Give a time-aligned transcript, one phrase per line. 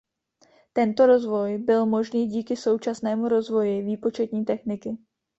[0.73, 4.97] Tento rozvoj byl možný díky současnému rozvoji výpočetní techniky.